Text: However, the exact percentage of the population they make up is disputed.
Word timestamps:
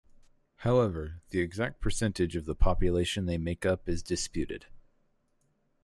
However, 0.55 1.21
the 1.29 1.41
exact 1.41 1.79
percentage 1.79 2.35
of 2.35 2.45
the 2.45 2.55
population 2.55 3.27
they 3.27 3.37
make 3.37 3.67
up 3.67 3.87
is 3.87 4.01
disputed. 4.01 4.65